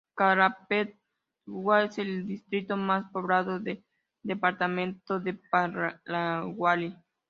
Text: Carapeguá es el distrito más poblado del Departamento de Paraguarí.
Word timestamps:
Carapeguá 0.15 1.83
es 1.83 1.99
el 1.99 2.25
distrito 2.25 2.75
más 2.75 3.07
poblado 3.11 3.59
del 3.59 3.85
Departamento 4.23 5.19
de 5.19 5.35
Paraguarí. 5.35 6.97